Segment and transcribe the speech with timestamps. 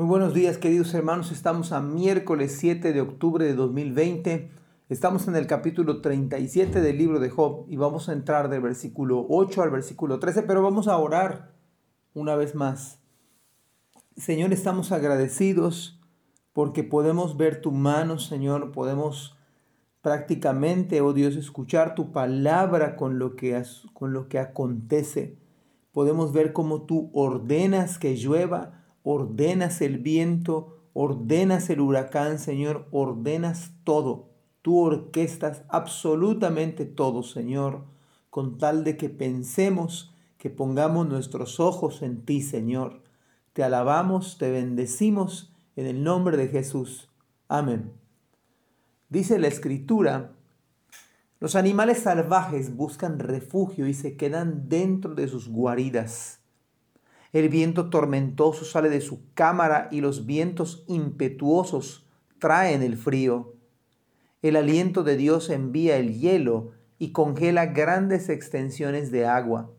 [0.00, 4.50] Muy buenos días queridos hermanos, estamos a miércoles 7 de octubre de 2020,
[4.88, 9.26] estamos en el capítulo 37 del libro de Job y vamos a entrar del versículo
[9.28, 11.52] 8 al versículo 13, pero vamos a orar
[12.14, 12.98] una vez más.
[14.16, 16.00] Señor, estamos agradecidos
[16.54, 19.36] porque podemos ver tu mano, Señor, podemos
[20.00, 23.62] prácticamente, oh Dios, escuchar tu palabra con lo que,
[23.92, 25.36] con lo que acontece.
[25.92, 28.79] Podemos ver cómo tú ordenas que llueva,
[29.12, 34.30] ordenas el viento, ordenas el huracán, Señor, ordenas todo.
[34.62, 37.84] Tú orquestas absolutamente todo, Señor,
[38.30, 43.02] con tal de que pensemos, que pongamos nuestros ojos en ti, Señor.
[43.52, 47.10] Te alabamos, te bendecimos en el nombre de Jesús.
[47.48, 47.92] Amén.
[49.08, 50.36] Dice la Escritura,
[51.40, 56.39] los animales salvajes buscan refugio y se quedan dentro de sus guaridas
[57.32, 62.06] el viento tormentoso sale de su cámara y los vientos impetuosos
[62.38, 63.54] traen el frío.
[64.42, 69.70] El aliento de Dios envía el hielo y congela grandes extensiones de agua.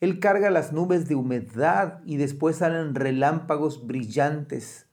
[0.00, 4.86] Él carga las nubes de humedad y después salen relámpagos brillantes.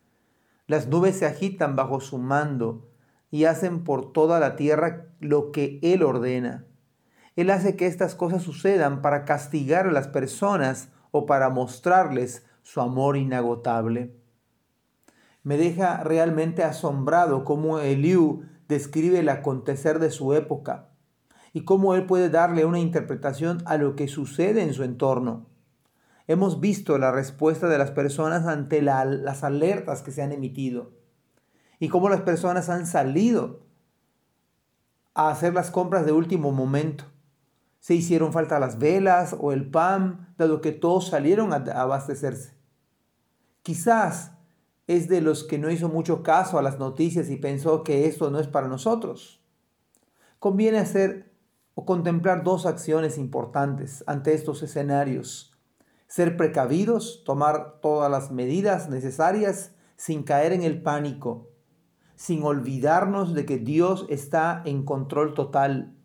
[0.68, 2.90] Las nubes se agitan bajo su mando
[3.30, 6.66] y hacen por toda la tierra lo que Él ordena.
[7.36, 12.82] Él hace que estas cosas sucedan para castigar a las personas o para mostrarles su
[12.82, 14.16] amor inagotable.
[15.44, 20.90] Me deja realmente asombrado cómo Eliú describe el acontecer de su época
[21.54, 25.46] y cómo él puede darle una interpretación a lo que sucede en su entorno.
[26.26, 30.94] Hemos visto la respuesta de las personas ante las alertas que se han emitido
[31.78, 33.68] y cómo las personas han salido
[35.14, 37.13] a hacer las compras de último momento
[37.84, 42.56] se hicieron falta las velas o el pan, dado que todos salieron a abastecerse.
[43.62, 44.32] Quizás
[44.88, 48.32] es de los que no hizo mucho caso a las noticias y pensó que esto
[48.32, 49.44] no es para nosotros.
[50.40, 51.34] Conviene hacer
[51.74, 55.52] o contemplar dos acciones importantes ante estos escenarios.
[56.08, 61.50] Ser precavidos, tomar todas las medidas necesarias sin caer en el pánico,
[62.16, 65.98] sin olvidarnos de que Dios está en control total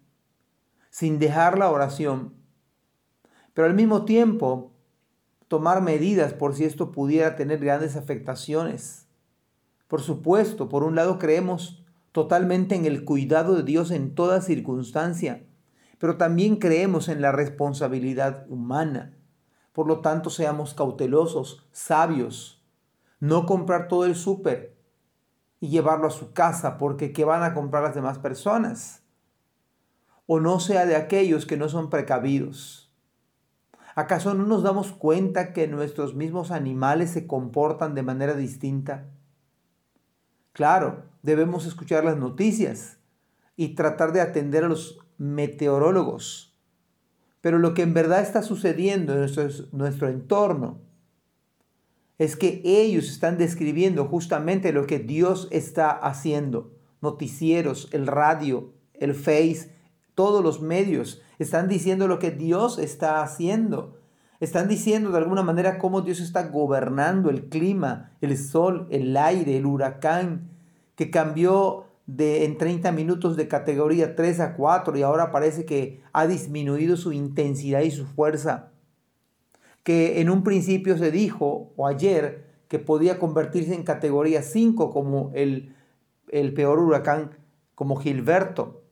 [0.98, 2.34] sin dejar la oración,
[3.54, 4.72] pero al mismo tiempo
[5.46, 9.06] tomar medidas por si esto pudiera tener grandes afectaciones.
[9.86, 15.46] Por supuesto, por un lado creemos totalmente en el cuidado de Dios en toda circunstancia,
[15.98, 19.16] pero también creemos en la responsabilidad humana.
[19.72, 22.66] Por lo tanto, seamos cautelosos, sabios,
[23.20, 24.76] no comprar todo el súper
[25.60, 29.04] y llevarlo a su casa, porque ¿qué van a comprar las demás personas?
[30.30, 32.92] O no sea de aquellos que no son precavidos.
[33.94, 39.06] ¿Acaso no nos damos cuenta que nuestros mismos animales se comportan de manera distinta?
[40.52, 42.98] Claro, debemos escuchar las noticias
[43.56, 46.54] y tratar de atender a los meteorólogos.
[47.40, 49.20] Pero lo que en verdad está sucediendo en
[49.72, 50.82] nuestro, entorno
[52.18, 56.76] es que ellos están describiendo justamente lo que Dios está haciendo.
[57.00, 59.77] Noticieros, el radio, el Face,
[60.18, 64.00] todos los medios están diciendo lo que Dios está haciendo.
[64.40, 69.56] Están diciendo de alguna manera cómo Dios está gobernando el clima, el sol, el aire,
[69.56, 70.50] el huracán,
[70.96, 71.84] que cambió
[72.18, 77.12] en 30 minutos de categoría 3 a 4 y ahora parece que ha disminuido su
[77.12, 78.72] intensidad y su fuerza.
[79.84, 85.30] Que en un principio se dijo, o ayer, que podía convertirse en categoría 5 como
[85.36, 85.76] el,
[86.32, 87.38] el peor huracán,
[87.76, 88.82] como Gilberto.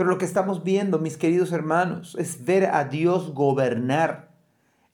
[0.00, 4.30] Pero lo que estamos viendo, mis queridos hermanos, es ver a Dios gobernar,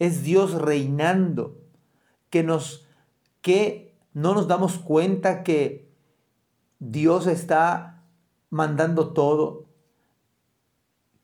[0.01, 1.61] es Dios reinando,
[2.29, 2.89] que nos
[3.41, 5.89] que no nos damos cuenta que
[6.81, 8.03] Dios está
[8.51, 9.67] mandando todo,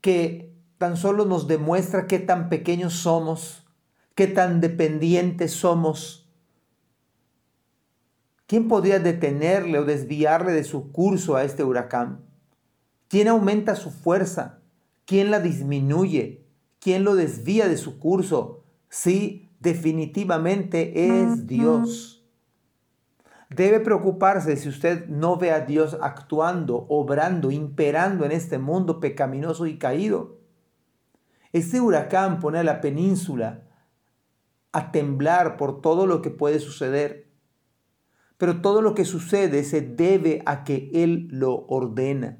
[0.01, 3.67] que tan solo nos demuestra qué tan pequeños somos,
[4.15, 6.31] qué tan dependientes somos.
[8.47, 12.31] ¿Quién podría detenerle o desviarle de su curso a este huracán?
[13.13, 14.61] ¿Quién aumenta su fuerza?
[15.05, 16.47] ¿Quién la disminuye?
[16.81, 18.65] ¿Quién lo desvía de su curso?
[18.89, 22.25] Sí, definitivamente es Dios.
[23.51, 29.67] Debe preocuparse si usted no ve a Dios actuando, obrando, imperando en este mundo pecaminoso
[29.67, 30.39] y caído.
[31.53, 33.65] Este huracán pone a la península
[34.73, 37.29] a temblar por todo lo que puede suceder.
[38.39, 42.39] Pero todo lo que sucede se debe a que Él lo ordena.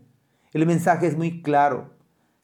[0.53, 1.91] El mensaje es muy claro.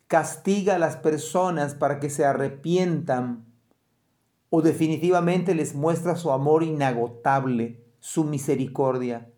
[0.06, 3.44] Castiga a las personas para que se arrepientan
[4.50, 9.30] o definitivamente les muestra su amor inagotable, su misericordia.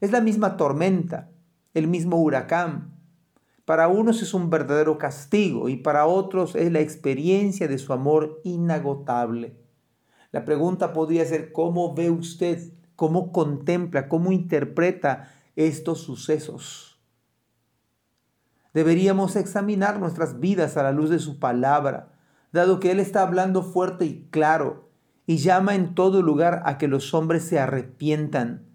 [0.00, 1.30] Es la misma tormenta,
[1.72, 2.98] el mismo huracán.
[3.64, 8.40] Para unos es un verdadero castigo y para otros es la experiencia de su amor
[8.42, 9.56] inagotable.
[10.32, 16.93] La pregunta podría ser, ¿cómo ve usted, cómo contempla, cómo interpreta estos sucesos?
[18.74, 22.12] Deberíamos examinar nuestras vidas a la luz de su palabra,
[22.52, 24.90] dado que Él está hablando fuerte y claro
[25.26, 28.66] y llama en todo lugar a que los hombres se arrepientan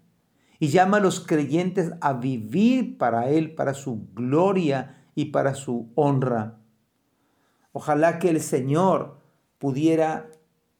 [0.58, 5.92] y llama a los creyentes a vivir para Él, para su gloria y para su
[5.94, 6.58] honra.
[7.72, 9.20] Ojalá que el Señor
[9.58, 10.30] pudiera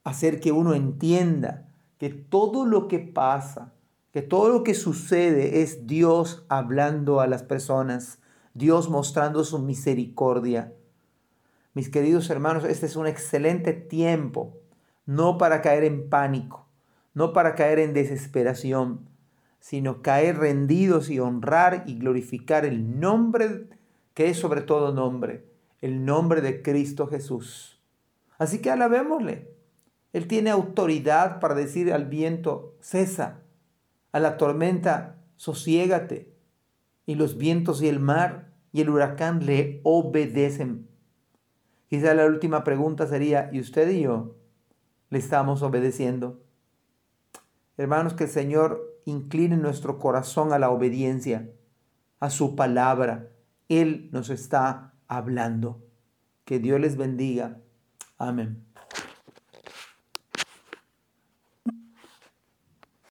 [0.03, 1.69] hacer que uno entienda
[1.99, 3.73] que todo lo que pasa,
[4.11, 8.20] que todo lo que sucede es Dios hablando a las personas,
[8.53, 10.73] Dios mostrando su misericordia.
[11.73, 14.57] Mis queridos hermanos, este es un excelente tiempo,
[15.05, 16.67] no para caer en pánico,
[17.13, 19.09] no para caer en desesperación,
[19.59, 23.69] sino caer rendidos y honrar y glorificar el nombre
[24.13, 25.45] que es sobre todo nombre,
[25.79, 27.81] el nombre de Cristo Jesús.
[28.37, 29.49] Así que alabémosle.
[30.13, 33.43] Él tiene autoridad para decir al viento, cesa,
[34.11, 36.30] a la tormenta, sosiégate,
[37.05, 40.87] y los vientos y el mar y el huracán le obedecen.
[41.87, 44.37] Quizá la última pregunta sería, ¿y usted y yo
[45.09, 46.41] le estamos obedeciendo?
[47.77, 51.49] Hermanos, que el Señor incline nuestro corazón a la obediencia,
[52.19, 53.29] a su palabra.
[53.67, 55.83] Él nos está hablando.
[56.45, 57.59] Que Dios les bendiga.
[58.17, 58.70] Amén.